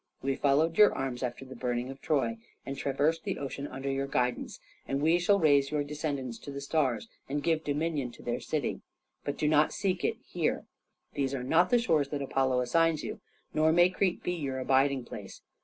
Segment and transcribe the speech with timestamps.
[0.23, 4.07] We followed your arms after the burning of Troy, and traversed the ocean under your
[4.07, 8.39] guidance, and we shall raise your descendants to the stars and give dominion to their
[8.39, 8.81] city.
[9.23, 10.65] But do not seek it here.
[11.13, 13.21] These are not the shores that Apollo assigns you,
[13.53, 15.43] nor may Crete be your abiding place.